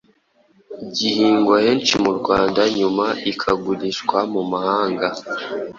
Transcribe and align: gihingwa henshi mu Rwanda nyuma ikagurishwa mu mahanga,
gihingwa 0.95 1.55
henshi 1.65 1.93
mu 2.03 2.11
Rwanda 2.19 2.61
nyuma 2.77 3.05
ikagurishwa 3.31 4.17
mu 4.33 4.41
mahanga, 4.51 5.07